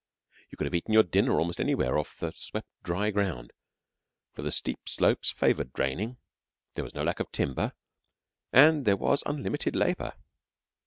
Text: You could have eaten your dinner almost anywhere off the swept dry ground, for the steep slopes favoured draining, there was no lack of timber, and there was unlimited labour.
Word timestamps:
You 0.49 0.57
could 0.57 0.65
have 0.65 0.73
eaten 0.73 0.93
your 0.93 1.03
dinner 1.03 1.33
almost 1.33 1.59
anywhere 1.59 1.95
off 1.99 2.17
the 2.17 2.31
swept 2.31 2.67
dry 2.81 3.11
ground, 3.11 3.53
for 4.33 4.41
the 4.41 4.51
steep 4.51 4.89
slopes 4.89 5.29
favoured 5.29 5.73
draining, 5.73 6.17
there 6.73 6.83
was 6.83 6.95
no 6.95 7.03
lack 7.03 7.19
of 7.19 7.31
timber, 7.31 7.73
and 8.51 8.85
there 8.85 8.97
was 8.97 9.21
unlimited 9.27 9.75
labour. 9.75 10.13